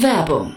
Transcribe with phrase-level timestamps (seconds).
[0.00, 0.56] Werbung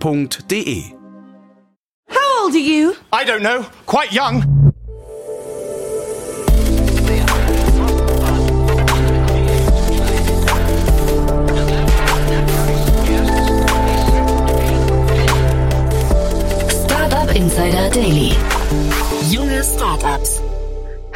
[0.00, 0.94] www.ftf.de.
[2.08, 2.96] How old are you?
[3.12, 3.62] I don't know.
[3.86, 4.42] Quite young.
[16.70, 18.30] Startup Insider Daily.
[19.30, 20.45] Junge Startups.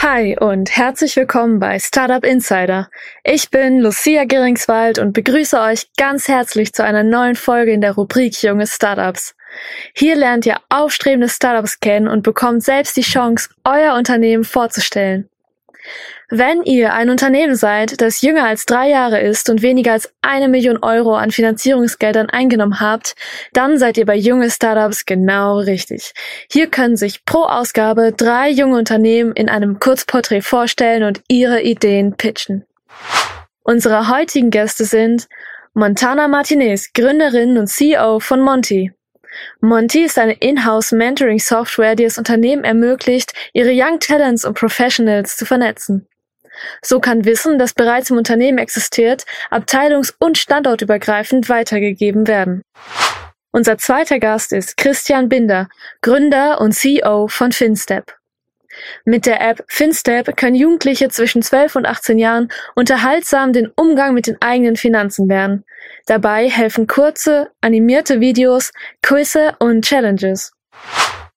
[0.03, 2.89] Hi und herzlich willkommen bei Startup Insider.
[3.23, 7.93] Ich bin Lucia Geringswald und begrüße euch ganz herzlich zu einer neuen Folge in der
[7.93, 9.37] Rubrik Junge Startups.
[9.93, 15.30] Hier lernt ihr aufstrebende Startups kennen und bekommt selbst die Chance, euer Unternehmen vorzustellen.
[16.29, 20.49] Wenn ihr ein Unternehmen seid, das jünger als drei Jahre ist und weniger als eine
[20.49, 23.17] Million Euro an Finanzierungsgeldern eingenommen habt,
[23.53, 26.13] dann seid ihr bei junge Startups genau richtig.
[26.51, 32.17] Hier können sich pro Ausgabe drei junge Unternehmen in einem Kurzporträt vorstellen und ihre Ideen
[32.17, 32.65] pitchen.
[33.65, 35.29] Unsere heutigen Gäste sind
[35.75, 38.93] Montana Martinez, Gründerin und CEO von Monty.
[39.61, 45.37] Monty ist eine Inhouse Mentoring Software, die es Unternehmen ermöglicht, ihre Young Talents und Professionals
[45.37, 46.07] zu vernetzen.
[46.83, 52.63] So kann Wissen, das bereits im Unternehmen existiert, abteilungs- und standortübergreifend weitergegeben werden.
[53.53, 55.69] Unser zweiter Gast ist Christian Binder,
[56.03, 58.20] Gründer und CEO von FinStep.
[59.05, 64.27] Mit der App FinStep können Jugendliche zwischen 12 und 18 Jahren unterhaltsam den Umgang mit
[64.27, 65.65] den eigenen Finanzen lernen.
[66.07, 68.73] Dabei helfen kurze, animierte Videos,
[69.03, 70.53] Quizze und Challenges.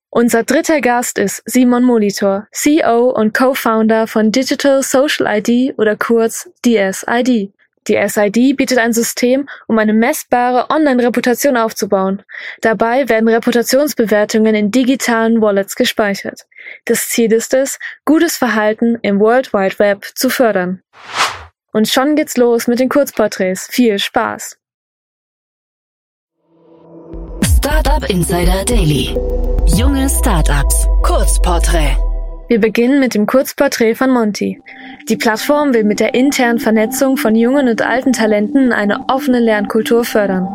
[0.10, 6.52] Unser dritter Gast ist Simon Molitor, CEO und Co-Founder von Digital Social ID oder kurz
[6.64, 7.52] DSID.
[7.88, 12.22] Die SID bietet ein System, um eine messbare Online-Reputation aufzubauen.
[12.62, 16.42] Dabei werden Reputationsbewertungen in digitalen Wallets gespeichert.
[16.86, 20.82] Das Ziel ist es, gutes Verhalten im World Wide Web zu fördern.
[21.74, 23.68] Und schon geht's los mit den Kurzporträts.
[23.70, 24.58] Viel Spaß!
[27.58, 29.16] Startup Insider Daily.
[29.66, 30.88] Junge Startups.
[31.02, 31.96] Kurzporträt.
[32.50, 34.62] Wir beginnen mit dem Kurzporträt von Monty.
[35.09, 40.06] Die Plattform will mit der internen Vernetzung von jungen und alten Talenten eine offene Lernkultur
[40.06, 40.47] fördern.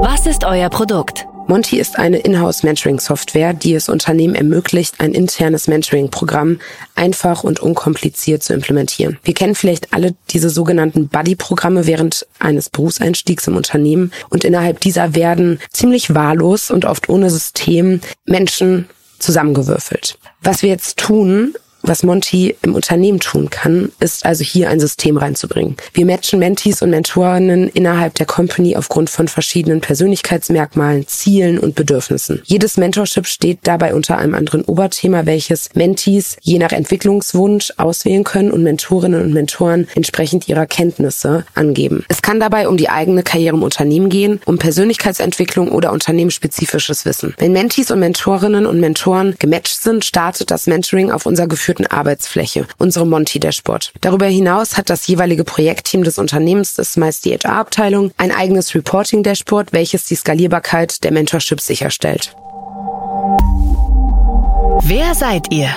[0.00, 1.26] Was ist euer Produkt?
[1.48, 6.58] Monty ist eine Inhouse-Mentoring-Software, die es Unternehmen ermöglicht, ein internes Mentoring-Programm
[6.96, 9.18] einfach und unkompliziert zu implementieren.
[9.22, 15.14] Wir kennen vielleicht alle diese sogenannten Buddy-Programme während eines Berufseinstiegs im Unternehmen und innerhalb dieser
[15.14, 18.88] werden ziemlich wahllos und oft ohne System Menschen
[19.20, 20.18] zusammengewürfelt.
[20.42, 21.54] Was wir jetzt tun,
[21.88, 25.76] was Monty im Unternehmen tun kann, ist also hier ein System reinzubringen.
[25.92, 32.42] Wir matchen Mentees und Mentorinnen innerhalb der Company aufgrund von verschiedenen Persönlichkeitsmerkmalen, Zielen und Bedürfnissen.
[32.44, 38.50] Jedes Mentorship steht dabei unter einem anderen Oberthema, welches Mentees je nach Entwicklungswunsch auswählen können
[38.50, 42.04] und Mentorinnen und Mentoren entsprechend ihrer Kenntnisse angeben.
[42.08, 47.34] Es kann dabei um die eigene Karriere im Unternehmen gehen, um Persönlichkeitsentwicklung oder unternehmensspezifisches Wissen.
[47.38, 51.86] Wenn Mentees und Mentorinnen und Mentoren gematcht sind, startet das Mentoring auf unser geführten geführten
[51.86, 53.92] Arbeitsfläche, unsere Monty Dashboard.
[54.00, 58.74] Darüber hinaus hat das jeweilige Projektteam des Unternehmens, das ist meist die HR-Abteilung, ein eigenes
[58.74, 62.34] Reporting Dashboard, welches die Skalierbarkeit der Mentorships sicherstellt.
[64.82, 65.70] Wer seid ihr?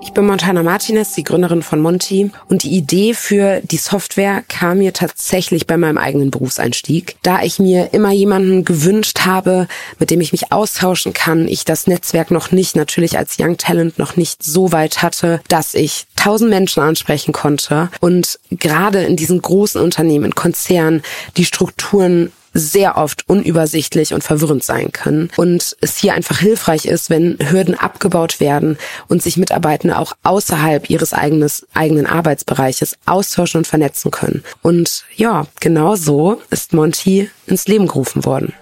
[0.00, 2.30] Ich bin Montana Martinez, die Gründerin von Monty.
[2.48, 7.58] Und die Idee für die Software kam mir tatsächlich bei meinem eigenen Berufseinstieg, da ich
[7.58, 9.66] mir immer jemanden gewünscht habe,
[9.98, 11.48] mit dem ich mich austauschen kann.
[11.48, 15.74] Ich das Netzwerk noch nicht, natürlich als Young Talent noch nicht so weit hatte, dass
[15.74, 17.90] ich tausend Menschen ansprechen konnte.
[18.00, 21.02] Und gerade in diesen großen Unternehmen, in Konzernen,
[21.36, 27.10] die Strukturen sehr oft unübersichtlich und verwirrend sein können und es hier einfach hilfreich ist,
[27.10, 28.78] wenn Hürden abgebaut werden
[29.08, 34.42] und sich Mitarbeitende auch außerhalb ihres eigenes, eigenen Arbeitsbereiches austauschen und vernetzen können.
[34.62, 38.52] Und ja, genau so ist Monty ins Leben gerufen worden.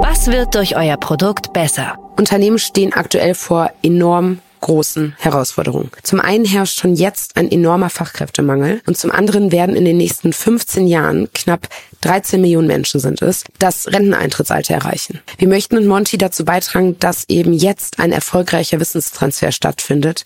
[0.00, 1.98] Was wird durch euer Produkt besser?
[2.16, 5.90] Unternehmen stehen aktuell vor enorm großen Herausforderungen.
[6.02, 10.32] Zum einen herrscht schon jetzt ein enormer Fachkräftemangel und zum anderen werden in den nächsten
[10.32, 11.68] 15 Jahren knapp
[12.00, 15.20] 13 Millionen Menschen sind es, das Renteneintrittsalter erreichen.
[15.38, 20.24] Wir möchten in Monty dazu beitragen, dass eben jetzt ein erfolgreicher Wissenstransfer stattfindet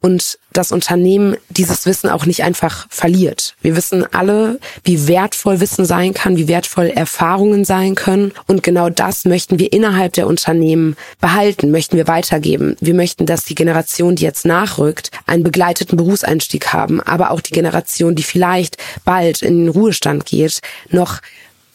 [0.00, 3.54] und das Unternehmen dieses Wissen auch nicht einfach verliert.
[3.60, 8.32] Wir wissen alle, wie wertvoll Wissen sein kann, wie wertvoll Erfahrungen sein können.
[8.46, 12.76] Und genau das möchten wir innerhalb der Unternehmen behalten, möchten wir weitergeben.
[12.80, 17.52] Wir möchten, dass die Generation, die jetzt nachrückt, einen begleiteten Berufseinstieg haben, aber auch die
[17.52, 20.60] Generation, die vielleicht bald in den Ruhestand geht,
[20.90, 21.20] noch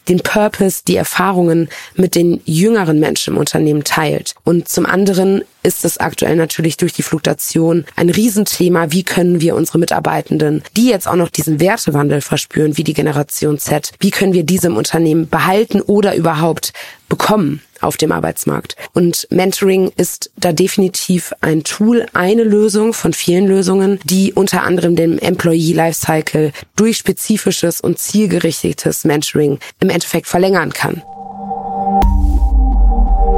[0.08, 4.36] den Purpose, die Erfahrungen mit den jüngeren Menschen im Unternehmen teilt.
[4.44, 8.92] Und zum anderen ist es aktuell natürlich durch die Fluktuation ein Riesenthema.
[8.92, 13.58] Wie können wir unsere Mitarbeitenden, die jetzt auch noch diesen Wertewandel verspüren, wie die Generation
[13.58, 16.74] Z, wie können wir diese im Unternehmen behalten oder überhaupt
[17.08, 18.76] bekommen auf dem Arbeitsmarkt.
[18.94, 24.96] Und Mentoring ist da definitiv ein Tool, eine Lösung von vielen Lösungen, die unter anderem
[24.96, 31.04] den Employee Lifecycle durch spezifisches und zielgerichtetes Mentoring im Endeffekt verlängern kann.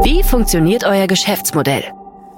[0.03, 1.83] Wie funktioniert euer Geschäftsmodell?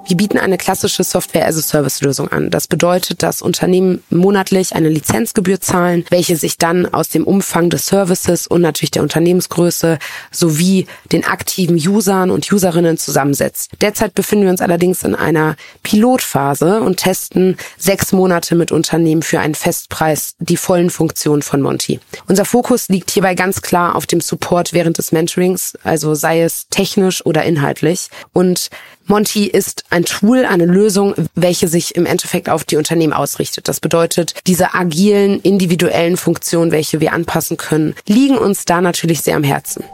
[0.08, 2.48] Wir bieten eine klassische Software-as-a-Service-Lösung an.
[2.48, 7.84] Das bedeutet, dass Unternehmen monatlich eine Lizenzgebühr zahlen, welche sich dann aus dem Umfang des
[7.84, 9.98] Services und natürlich der Unternehmensgröße
[10.30, 13.72] sowie den aktiven Usern und Userinnen zusammensetzt.
[13.82, 19.40] Derzeit befinden wir uns allerdings in einer Pilotphase und testen sechs Monate mit Unternehmen für
[19.40, 22.00] einen Festpreis die vollen Funktionen von Monty.
[22.28, 26.66] Unser Fokus liegt hierbei ganz klar auf dem Support während des Mentorings, also sei es
[26.70, 28.08] technisch oder inhaltlich.
[28.32, 28.70] Und
[29.08, 33.68] Monty ist ein Tool, eine Lösung, welche sich im Endeffekt auf die Unternehmen ausrichtet.
[33.68, 39.36] Das bedeutet, diese agilen, individuellen Funktionen, welche wir anpassen können, liegen uns da natürlich sehr
[39.36, 39.84] am Herzen.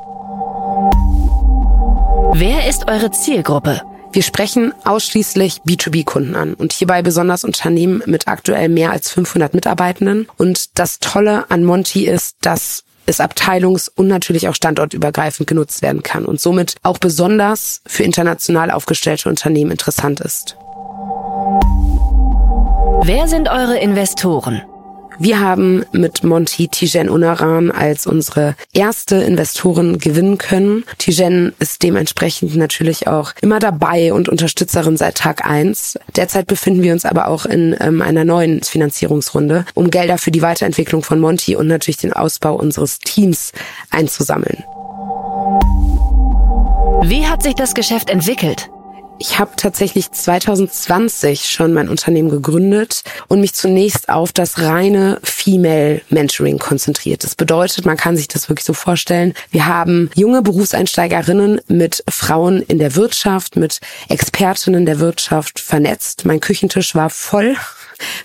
[2.36, 3.80] Wer ist eure Zielgruppe?
[4.14, 10.28] Wir sprechen ausschließlich B2B-Kunden an und hierbei besonders Unternehmen mit aktuell mehr als 500 Mitarbeitenden.
[10.36, 16.02] Und das Tolle an Monty ist, dass es abteilungs- und natürlich auch standortübergreifend genutzt werden
[16.02, 20.56] kann und somit auch besonders für international aufgestellte Unternehmen interessant ist.
[23.06, 24.62] Wer sind eure Investoren?
[25.18, 30.84] Wir haben mit Monty Tijen Unaran als unsere erste Investoren gewinnen können.
[30.98, 35.98] Tijen ist dementsprechend natürlich auch immer dabei und Unterstützerin seit Tag eins.
[36.16, 40.42] Derzeit befinden wir uns aber auch in ähm, einer neuen Finanzierungsrunde, um Gelder für die
[40.42, 43.52] Weiterentwicklung von Monty und natürlich den Ausbau unseres Teams
[43.90, 44.64] einzusammeln.
[47.06, 48.70] Wie hat sich das Geschäft entwickelt?
[49.18, 56.00] Ich habe tatsächlich 2020 schon mein Unternehmen gegründet und mich zunächst auf das reine Female
[56.08, 57.22] Mentoring konzentriert.
[57.22, 62.62] Das bedeutet, man kann sich das wirklich so vorstellen, wir haben junge Berufseinsteigerinnen mit Frauen
[62.62, 66.24] in der Wirtschaft, mit Expertinnen der Wirtschaft vernetzt.
[66.24, 67.56] Mein Küchentisch war voll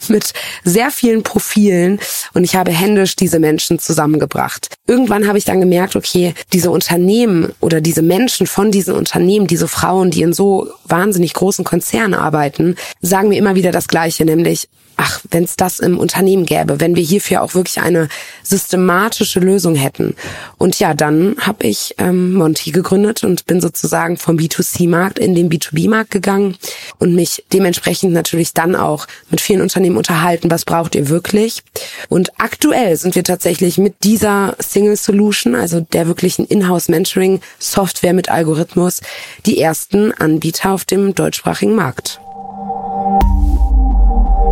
[0.08, 0.34] mit
[0.64, 2.00] sehr vielen Profilen
[2.34, 4.76] und ich habe händisch diese Menschen zusammengebracht.
[4.88, 9.68] Irgendwann habe ich dann gemerkt, okay, diese Unternehmen oder diese Menschen von diesen Unternehmen, diese
[9.68, 14.68] Frauen, die in so wahnsinnig großen Konzernen arbeiten, sagen mir immer wieder das Gleiche, nämlich
[15.00, 18.10] ach, wenn es das im Unternehmen gäbe, wenn wir hierfür auch wirklich eine
[18.44, 20.16] systematische Lösung hätten.
[20.58, 25.50] Und ja, dann habe ich ähm, Monty gegründet und bin sozusagen vom B2C-Markt in den
[25.50, 26.58] B2B-Markt gegangen
[26.98, 31.64] und mich dementsprechend natürlich dann auch mit vielen Unternehmen unterhalten, was braucht ihr wirklich.
[32.10, 39.00] Und aktuell sind wir tatsächlich mit dieser Single Solution, also der wirklichen Inhouse-Mentoring-Software mit Algorithmus,
[39.46, 42.20] die ersten Anbieter auf dem deutschsprachigen Markt.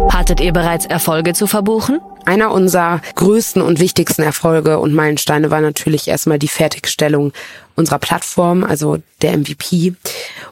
[0.09, 1.99] Hattet ihr bereits Erfolge zu verbuchen?
[2.25, 7.31] Einer unserer größten und wichtigsten Erfolge und Meilensteine war natürlich erstmal die Fertigstellung
[7.75, 9.93] unserer Plattform, also der MVP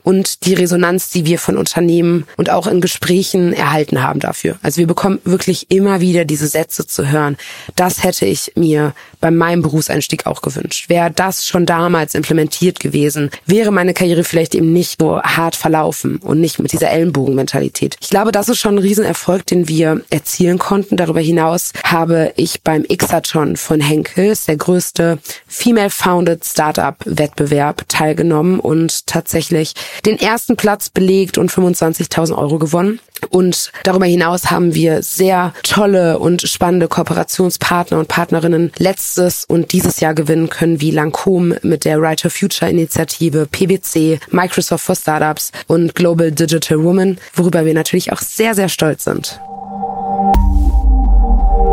[0.04, 4.58] und die Resonanz, die wir von Unternehmen und auch in Gesprächen erhalten haben dafür.
[4.62, 7.36] Also wir bekommen wirklich immer wieder diese Sätze zu hören.
[7.76, 8.94] Das hätte ich mir
[9.26, 10.88] bei meinem Berufseinstieg auch gewünscht.
[10.88, 16.18] Wäre das schon damals implementiert gewesen, wäre meine Karriere vielleicht eben nicht so hart verlaufen
[16.18, 17.98] und nicht mit dieser Ellenbogenmentalität.
[18.02, 20.96] Ich glaube, das ist schon ein Riesenerfolg, den wir erzielen konnten.
[20.96, 25.18] Darüber hinaus habe ich beim Xathon von Henkels, der größte
[25.48, 29.74] female-founded Startup Wettbewerb teilgenommen und tatsächlich
[30.06, 33.00] den ersten Platz belegt und 25.000 Euro gewonnen.
[33.30, 40.00] Und darüber hinaus haben wir sehr tolle und spannende Kooperationspartner und Partnerinnen letztes und dieses
[40.00, 45.96] Jahr gewinnen können, wie Lancôme mit der Writer Future Initiative, PwC, Microsoft for Startups und
[45.96, 49.40] Global Digital Woman, worüber wir natürlich auch sehr, sehr stolz sind.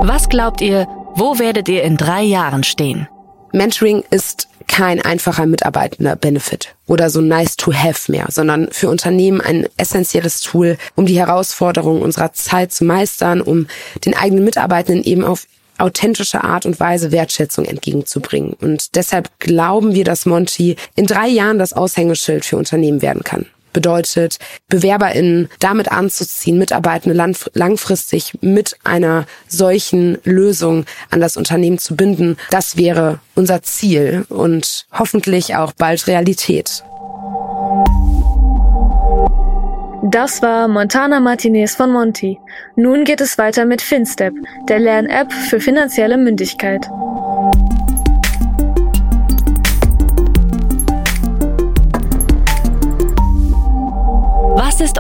[0.04, 3.08] Was glaubt ihr, wo werdet ihr in drei Jahren stehen?
[3.52, 9.42] Mentoring ist kein einfacher mitarbeitender Benefit oder so nice to have mehr, sondern für Unternehmen
[9.42, 13.66] ein essentielles Tool, um die Herausforderungen unserer Zeit zu meistern, um
[14.06, 18.54] den eigenen Mitarbeitenden eben auf authentische Art und Weise Wertschätzung entgegenzubringen.
[18.54, 23.44] Und deshalb glauben wir, dass Monty in drei Jahren das Aushängeschild für Unternehmen werden kann
[23.72, 24.38] bedeutet,
[24.68, 32.36] BewerberInnen damit anzuziehen, Mitarbeitende langfristig mit einer solchen Lösung an das Unternehmen zu binden.
[32.50, 36.84] Das wäre unser Ziel und hoffentlich auch bald Realität.
[40.04, 42.38] Das war Montana Martinez von Monty.
[42.74, 44.34] Nun geht es weiter mit FinStep,
[44.68, 46.90] der Lern-App für finanzielle Mündigkeit.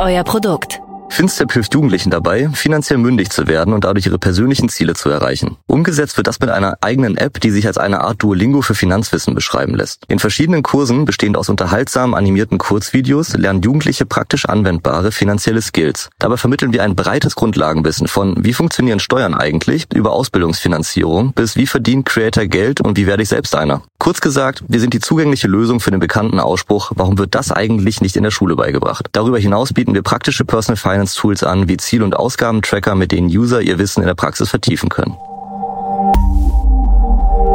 [0.08, 0.82] Euer Produkt?
[1.12, 5.58] FinStep hilft Jugendlichen dabei, finanziell mündig zu werden und dadurch ihre persönlichen Ziele zu erreichen.
[5.66, 9.34] Umgesetzt wird das mit einer eigenen App, die sich als eine Art Duolingo für Finanzwissen
[9.34, 10.04] beschreiben lässt.
[10.08, 16.08] In verschiedenen Kursen, bestehend aus unterhaltsamen animierten Kurzvideos, lernen Jugendliche praktisch anwendbare finanzielle Skills.
[16.18, 21.66] Dabei vermitteln wir ein breites Grundlagenwissen von wie funktionieren Steuern eigentlich, über Ausbildungsfinanzierung bis wie
[21.66, 23.82] verdient Creator Geld und wie werde ich selbst einer.
[23.98, 28.00] Kurz gesagt, wir sind die zugängliche Lösung für den bekannten Ausspruch, warum wird das eigentlich
[28.00, 29.08] nicht in der Schule beigebracht?
[29.12, 33.28] Darüber hinaus bieten wir praktische Personal Finance Tools an, wie Ziel- und Ausgabentracker, mit denen
[33.28, 35.16] User ihr Wissen in der Praxis vertiefen können.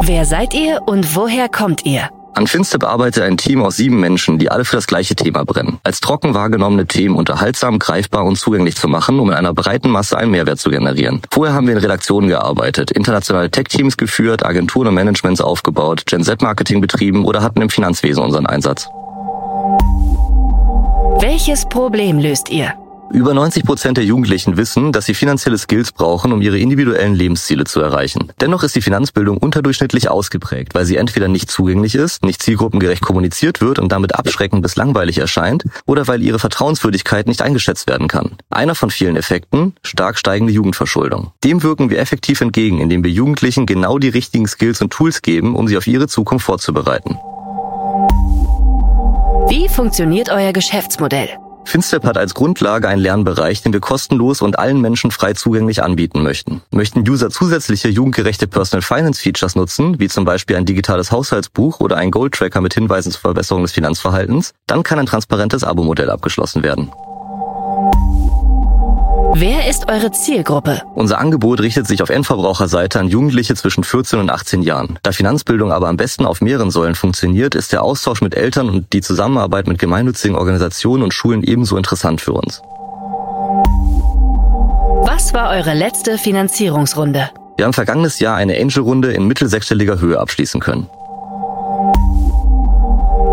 [0.02, 2.08] Wer seid ihr und woher kommt ihr?
[2.34, 5.80] An Finster bearbeitet ein Team aus sieben Menschen, die alle für das gleiche Thema brennen.
[5.82, 10.16] Als trocken wahrgenommene Themen unterhaltsam, greifbar und zugänglich zu machen, um in einer breiten Masse
[10.16, 11.20] einen Mehrwert zu generieren.
[11.32, 16.80] Vorher haben wir in Redaktionen gearbeitet, internationale Tech-Teams geführt, Agenturen und Managements aufgebaut, Gen Z-Marketing
[16.80, 18.88] betrieben oder hatten im Finanzwesen unseren Einsatz.
[21.20, 22.72] Welches Problem löst ihr?
[23.10, 27.64] Über 90 Prozent der Jugendlichen wissen, dass sie finanzielle Skills brauchen, um ihre individuellen Lebensziele
[27.64, 28.30] zu erreichen.
[28.40, 33.62] Dennoch ist die Finanzbildung unterdurchschnittlich ausgeprägt, weil sie entweder nicht zugänglich ist, nicht zielgruppengerecht kommuniziert
[33.62, 38.36] wird und damit abschreckend bis langweilig erscheint, oder weil ihre Vertrauenswürdigkeit nicht eingeschätzt werden kann.
[38.50, 41.32] Einer von vielen Effekten, stark steigende Jugendverschuldung.
[41.44, 45.56] Dem wirken wir effektiv entgegen, indem wir Jugendlichen genau die richtigen Skills und Tools geben,
[45.56, 47.16] um sie auf ihre Zukunft vorzubereiten.
[49.48, 51.30] Wie funktioniert euer Geschäftsmodell?
[51.68, 56.22] FinStep hat als Grundlage einen Lernbereich, den wir kostenlos und allen Menschen frei zugänglich anbieten
[56.22, 56.62] möchten.
[56.70, 61.98] Möchten User zusätzliche jugendgerechte Personal Finance Features nutzen, wie zum Beispiel ein digitales Haushaltsbuch oder
[61.98, 66.62] ein Gold Tracker mit Hinweisen zur Verbesserung des Finanzverhaltens, dann kann ein transparentes Abo-Modell abgeschlossen
[66.62, 66.90] werden.
[69.34, 70.82] Wer ist eure Zielgruppe?
[70.94, 74.98] Unser Angebot richtet sich auf Endverbraucherseite an Jugendliche zwischen 14 und 18 Jahren.
[75.02, 78.92] Da Finanzbildung aber am besten auf mehreren Säulen funktioniert, ist der Austausch mit Eltern und
[78.92, 82.62] die Zusammenarbeit mit gemeinnützigen Organisationen und Schulen ebenso interessant für uns.
[85.06, 87.30] Was war eure letzte Finanzierungsrunde?
[87.56, 90.88] Wir haben vergangenes Jahr eine Angel-Runde in mittelsechsstelliger Höhe abschließen können.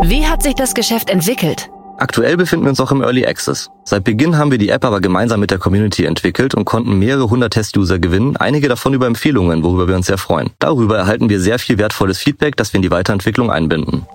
[0.03, 1.69] Wie hat sich das Geschäft entwickelt?
[1.97, 3.69] Aktuell befinden wir uns auch im Early Access.
[3.85, 7.29] Seit Beginn haben wir die App aber gemeinsam mit der Community entwickelt und konnten mehrere
[7.29, 10.49] hundert Test-User gewinnen, einige davon über Empfehlungen, worüber wir uns sehr freuen.
[10.59, 14.05] Darüber erhalten wir sehr viel wertvolles Feedback, das wir in die Weiterentwicklung einbinden.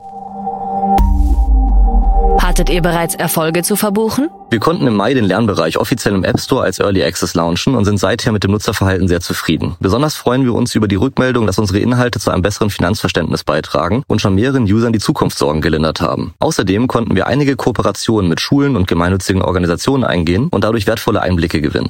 [2.60, 4.28] Hattet ihr bereits Erfolge zu verbuchen?
[4.50, 7.86] Wir konnten im Mai den Lernbereich offiziell im App Store als Early Access launchen und
[7.86, 9.76] sind seither mit dem Nutzerverhalten sehr zufrieden.
[9.80, 14.02] Besonders freuen wir uns über die Rückmeldung, dass unsere Inhalte zu einem besseren Finanzverständnis beitragen
[14.08, 16.34] und schon mehreren Usern die Zukunftssorgen gelindert haben.
[16.38, 21.62] Außerdem konnten wir einige Kooperationen mit Schulen und gemeinnützigen Organisationen eingehen und dadurch wertvolle Einblicke
[21.62, 21.88] gewinnen.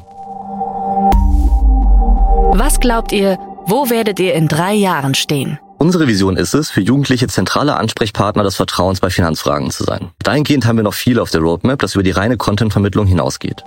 [2.53, 5.59] Was glaubt ihr, wo werdet ihr in drei Jahren stehen?
[5.83, 10.11] Unsere Vision ist es, für Jugendliche zentrale Ansprechpartner des Vertrauens bei Finanzfragen zu sein.
[10.23, 13.65] Dahingehend haben wir noch viel auf der Roadmap, das über die reine Content-Vermittlung hinausgeht.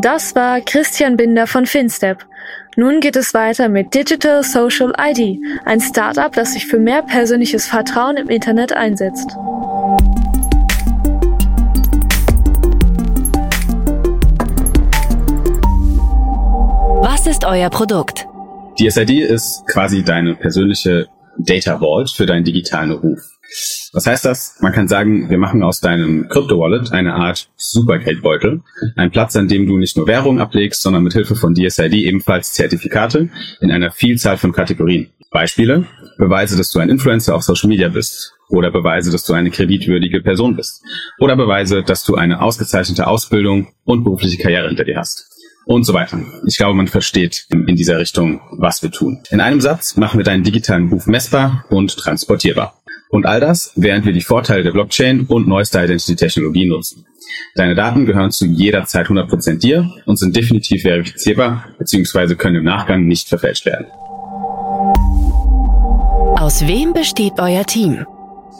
[0.00, 2.24] Das war Christian Binder von FinStep.
[2.76, 7.66] Nun geht es weiter mit Digital Social ID, ein Startup, das sich für mehr persönliches
[7.66, 9.36] Vertrauen im Internet einsetzt.
[17.28, 18.26] Ist euer Produkt?
[18.78, 23.20] Die SID ist quasi deine persönliche Data Vault für deinen digitalen Ruf.
[23.92, 24.56] Was heißt das?
[24.60, 28.62] Man kann sagen, wir machen aus deinem Crypto-Wallet eine Art Supergeldbeutel.
[28.96, 32.54] Ein Platz, an dem du nicht nur Währung ablegst, sondern mit Hilfe von DSID ebenfalls
[32.54, 33.28] Zertifikate
[33.60, 35.10] in einer Vielzahl von Kategorien.
[35.30, 35.86] Beispiele?
[36.16, 38.32] Beweise, dass du ein Influencer auf Social Media bist.
[38.48, 40.82] Oder Beweise, dass du eine kreditwürdige Person bist.
[41.18, 45.37] Oder Beweise, dass du eine ausgezeichnete Ausbildung und berufliche Karriere hinter dir hast
[45.68, 46.18] und so weiter.
[46.46, 49.22] Ich glaube, man versteht in dieser Richtung, was wir tun.
[49.30, 52.80] In einem Satz machen wir deinen digitalen Ruf messbar und transportierbar.
[53.10, 57.06] Und all das, während wir die Vorteile der Blockchain und neuester Identity-Technologie nutzen.
[57.54, 62.34] Deine Daten gehören zu jeder Zeit 100% dir und sind definitiv verifizierbar bzw.
[62.34, 63.86] können im Nachgang nicht verfälscht werden.
[66.40, 68.06] Aus wem besteht euer Team?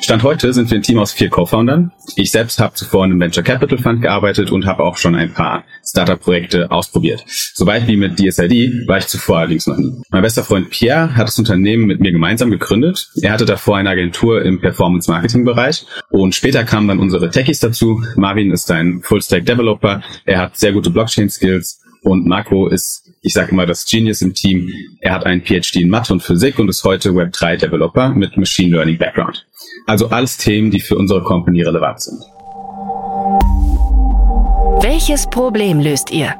[0.00, 1.90] Stand heute sind wir ein Team aus vier Co-Foundern.
[2.16, 5.34] Ich selbst habe zuvor in einem Venture Capital Fund gearbeitet und habe auch schon ein
[5.34, 7.24] paar Startup-Projekte ausprobiert.
[7.26, 10.00] Soweit wie mit DSID war ich zuvor allerdings noch nie.
[10.10, 13.10] Mein bester Freund Pierre hat das Unternehmen mit mir gemeinsam gegründet.
[13.20, 18.02] Er hatte davor eine Agentur im Performance-Marketing-Bereich und später kamen dann unsere Techies dazu.
[18.16, 20.02] Marvin ist ein Full-Stack-Developer.
[20.24, 24.72] Er hat sehr gute Blockchain-Skills und Marco ist, ich sage immer, das Genius im Team.
[25.00, 29.46] Er hat einen PhD in Mathe und Physik und ist heute Web3-Developer mit Machine Learning-Background.
[29.86, 32.22] Also alles Themen, die für unsere Company relevant sind.
[34.80, 36.36] Welches Problem löst ihr?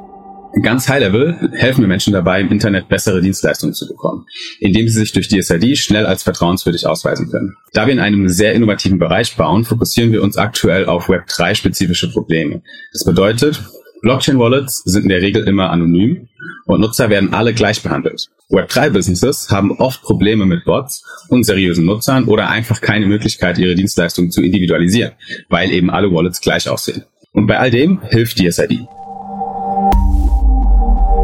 [0.63, 4.25] Ganz High Level helfen wir Menschen dabei, im Internet bessere Dienstleistungen zu bekommen,
[4.59, 7.55] indem sie sich durch DSID schnell als vertrauenswürdig ausweisen können.
[7.71, 12.63] Da wir in einem sehr innovativen Bereich bauen, fokussieren wir uns aktuell auf Web3-spezifische Probleme.
[12.93, 13.61] Das bedeutet,
[14.01, 16.27] Blockchain-Wallets sind in der Regel immer anonym
[16.65, 18.27] und Nutzer werden alle gleich behandelt.
[18.49, 24.41] Web3-Businesses haben oft Probleme mit Bots, unseriösen Nutzern oder einfach keine Möglichkeit, ihre Dienstleistungen zu
[24.41, 25.11] individualisieren,
[25.49, 27.03] weil eben alle Wallets gleich aussehen.
[27.33, 28.87] Und bei all dem hilft DSID.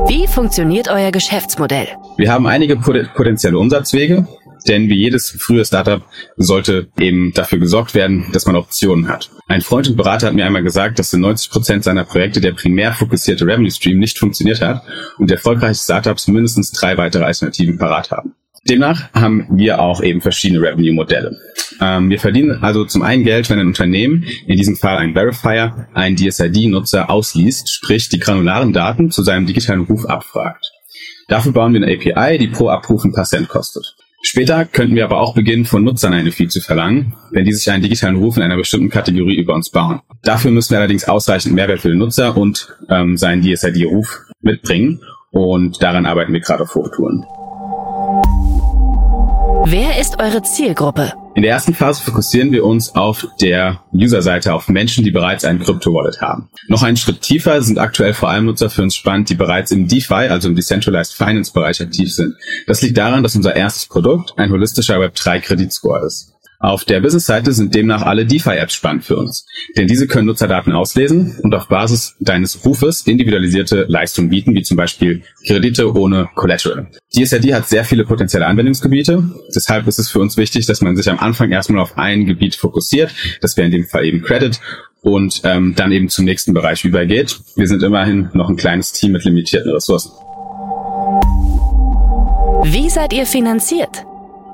[0.08, 1.88] Wie funktioniert euer Geschäftsmodell?
[2.18, 4.28] Wir haben einige potenzielle Umsatzwege,
[4.68, 6.04] denn wie jedes frühe Startup
[6.38, 9.30] sollte eben dafür gesorgt werden, dass man Optionen hat.
[9.48, 12.54] Ein Freund und Berater hat mir einmal gesagt, dass in 90 Prozent seiner Projekte der
[12.54, 14.84] primär fokussierte Revenue Stream nicht funktioniert hat
[15.18, 18.34] und erfolgreiche Startups mindestens drei weitere Alternativen parat haben.
[18.68, 21.38] Demnach haben wir auch eben verschiedene Revenue-Modelle.
[21.80, 25.88] Ähm, wir verdienen also zum einen Geld, wenn ein Unternehmen, in diesem Fall ein Verifier,
[25.94, 30.66] einen DSID-Nutzer ausliest, sprich die granularen Daten zu seinem digitalen Ruf abfragt.
[31.28, 33.96] Dafür bauen wir eine API, die pro Abruf ein paar Cent kostet.
[34.28, 37.70] Später könnten wir aber auch beginnen, von Nutzern eine Fee zu verlangen, wenn die sich
[37.70, 40.02] einen digitalen Ruf in einer bestimmten Kategorie über uns bauen.
[40.24, 45.84] Dafür müssen wir allerdings ausreichend Mehrwert für den Nutzer und ähm, seinen DSID-Ruf mitbringen und
[45.84, 47.24] daran arbeiten wir gerade auf Hochtouren.
[49.68, 51.14] Wer ist eure Zielgruppe?
[51.36, 55.60] In der ersten Phase fokussieren wir uns auf der User-Seite auf Menschen, die bereits ein
[55.60, 56.50] Krypto-Wallet haben.
[56.70, 59.90] Noch einen Schritt tiefer sind aktuell vor allem Nutzer für uns spannend, die bereits im
[59.90, 62.36] DeFi, also im Decentralized Finance Bereich aktiv sind.
[62.68, 66.35] Das liegt daran, dass unser erstes Produkt ein holistischer Web3-Kreditscore ist.
[66.60, 69.46] Auf der Business-Seite sind demnach alle DeFi-Apps spannend für uns,
[69.76, 74.78] denn diese können Nutzerdaten auslesen und auf Basis deines Rufes individualisierte Leistungen bieten, wie zum
[74.78, 76.88] Beispiel Kredite ohne Collateral.
[77.16, 81.10] DSRD hat sehr viele potenzielle Anwendungsgebiete, deshalb ist es für uns wichtig, dass man sich
[81.10, 84.60] am Anfang erstmal auf ein Gebiet fokussiert, das wäre in dem Fall eben Credit,
[85.02, 87.40] und ähm, dann eben zum nächsten Bereich übergeht.
[87.56, 90.12] Wir sind immerhin noch ein kleines Team mit limitierten Ressourcen.
[92.64, 94.04] Wie seid ihr finanziert?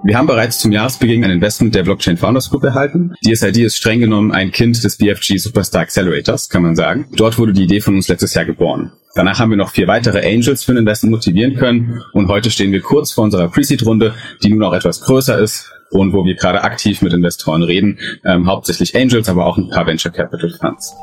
[0.04, 3.14] Wir haben bereits zum Jahresbeginn ein Investment der Blockchain Founders Group erhalten.
[3.24, 7.08] DSID ist streng genommen ein Kind des BFG Superstar Accelerators, kann man sagen.
[7.16, 8.94] Dort wurde die Idee von uns letztes Jahr geboren.
[9.14, 12.72] Danach haben wir noch vier weitere Angels für ein Investment motivieren können und heute stehen
[12.72, 16.64] wir kurz vor unserer Pre-Seed-Runde, die nun auch etwas größer ist und wo wir gerade
[16.64, 20.96] aktiv mit Investoren reden, ähm, hauptsächlich Angels, aber auch ein paar Venture Capital Funds.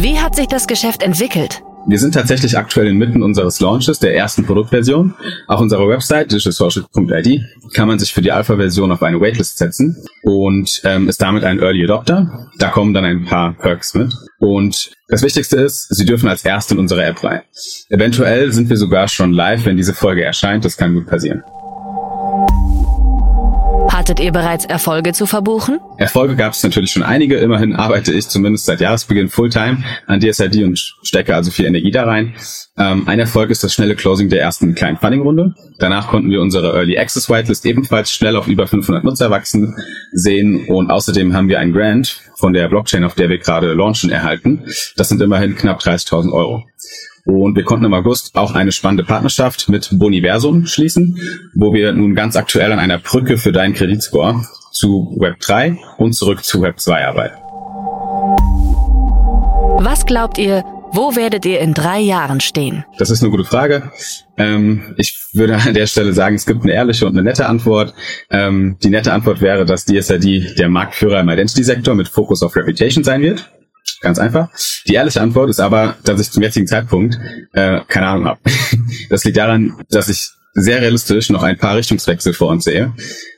[0.00, 1.62] Wie hat sich das Geschäft entwickelt?
[1.86, 5.14] Wir sind tatsächlich aktuell inmitten unseres Launches der ersten Produktversion.
[5.48, 7.42] Auf unserer Website digitalsocial.id
[7.74, 11.58] kann man sich für die Alpha-Version auf eine Waitlist setzen und ähm, ist damit ein
[11.58, 12.48] Early Adopter.
[12.58, 14.12] Da kommen dann ein paar Perks mit.
[14.38, 17.42] Und das Wichtigste ist, Sie dürfen als Erste in unsere App rein.
[17.88, 20.64] Eventuell sind wir sogar schon live, wenn diese Folge erscheint.
[20.64, 21.42] Das kann gut passieren.
[24.02, 25.78] Hattet ihr bereits Erfolge zu verbuchen?
[25.96, 27.36] Erfolge gab es natürlich schon einige.
[27.36, 32.02] Immerhin arbeite ich zumindest seit Jahresbeginn Fulltime an DSID und stecke also viel Energie da
[32.02, 32.34] rein.
[32.76, 35.54] Ähm, ein Erfolg ist das schnelle Closing der ersten kleinen Funding-Runde.
[35.78, 39.76] Danach konnten wir unsere Early Access Whitelist ebenfalls schnell auf über 500 Nutzer wachsen
[40.10, 44.10] sehen und außerdem haben wir ein Grant von der Blockchain, auf der wir gerade launchen,
[44.10, 44.64] erhalten.
[44.96, 46.64] Das sind immerhin knapp 30.000 Euro.
[47.24, 51.18] Und wir konnten im August auch eine spannende Partnerschaft mit Boniversum schließen,
[51.54, 56.14] wo wir nun ganz aktuell an einer Brücke für deinen Kreditscore zu Web 3 und
[56.14, 57.36] zurück zu Web 2 arbeiten.
[59.84, 62.84] Was glaubt ihr, wo werdet ihr in drei Jahren stehen?
[62.98, 63.90] Das ist eine gute Frage.
[64.36, 67.94] Ähm, ich würde an der Stelle sagen, es gibt eine ehrliche und eine nette Antwort.
[68.30, 73.04] Ähm, die nette Antwort wäre, dass DSID der Marktführer im Identity-Sektor mit Fokus auf Reputation
[73.04, 73.50] sein wird.
[74.02, 74.50] Ganz einfach.
[74.86, 77.18] Die ehrliche Antwort ist aber, dass ich zum jetzigen Zeitpunkt
[77.52, 78.40] äh, keine Ahnung habe.
[79.08, 82.92] Das liegt daran, dass ich sehr realistisch noch ein paar Richtungswechsel vor uns sehe.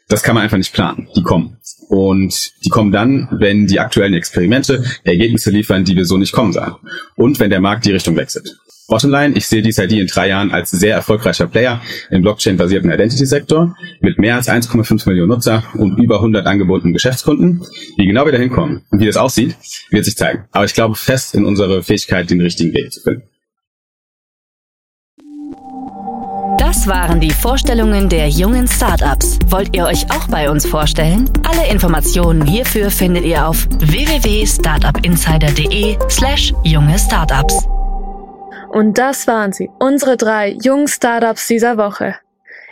[0.09, 1.09] Das kann man einfach nicht planen.
[1.16, 1.59] Die kommen.
[1.88, 6.53] Und die kommen dann, wenn die aktuellen Experimente Ergebnisse liefern, die wir so nicht kommen
[6.53, 6.74] sahen.
[7.16, 8.57] Und wenn der Markt die Richtung wechselt.
[8.87, 14.18] Bottomline, ich sehe DSID in drei Jahren als sehr erfolgreicher Player im Blockchain-basierten Identity-Sektor mit
[14.18, 17.62] mehr als 1,5 Millionen Nutzer und über 100 angebotenen Geschäftskunden.
[17.97, 19.57] Wie genau wir da hinkommen und wie das aussieht,
[19.90, 20.44] wird sich zeigen.
[20.53, 23.23] Aber ich glaube fest in unsere Fähigkeit, den richtigen Weg zu finden.
[26.59, 29.38] Das waren die Vorstellungen der jungen Startups.
[29.47, 31.31] Wollt ihr euch auch bei uns vorstellen?
[31.42, 36.99] Alle Informationen hierfür findet ihr auf www.startupinsider.de slash junge
[38.75, 42.17] Und das waren sie, unsere drei jungen Startups dieser Woche.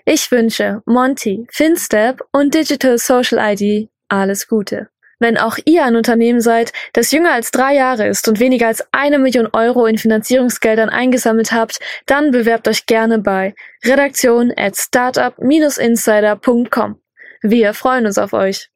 [0.05, 4.89] Ich wünsche Monty, FinStep und Digital Social ID alles Gute.
[5.21, 8.85] Wenn auch ihr ein Unternehmen seid, das jünger als drei Jahre ist und weniger als
[8.91, 17.01] eine Million Euro in Finanzierungsgeldern eingesammelt habt, dann bewerbt euch gerne bei redaktion at startup-insider.com.
[17.43, 18.72] Wir freuen uns auf euch.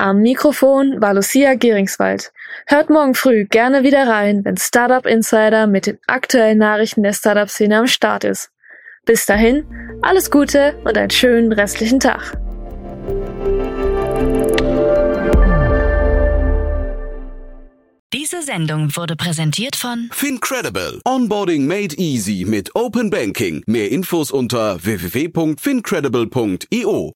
[0.00, 2.32] Am Mikrofon war Lucia Geringswald.
[2.66, 7.80] Hört morgen früh gerne wieder rein, wenn Startup Insider mit den aktuellen Nachrichten der Startup-Szene
[7.80, 8.50] am Start ist.
[9.04, 9.66] Bis dahin,
[10.00, 12.32] alles Gute und einen schönen restlichen Tag.
[18.14, 21.02] Diese Sendung wurde präsentiert von Fincredible.
[21.04, 23.62] Onboarding made easy mit Open Banking.
[23.66, 27.12] Mehr Infos unter www.fincredible.io.